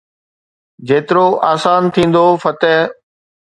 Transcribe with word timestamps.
جيترو 0.87 1.25
آسان 1.51 1.81
ٿيندو 1.99 2.25
فتح. 2.43 2.75